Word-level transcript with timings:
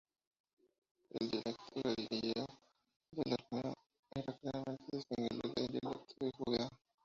El 1.11 1.29
dialecto 1.29 1.79
galileo 1.85 2.47
del 3.11 3.33
arameo 3.37 3.75
era 4.15 4.33
claramente 4.35 4.85
distinguible 4.97 5.51
del 5.55 5.67
dialecto 5.79 6.15
de 6.25 6.31
Judea. 6.39 6.69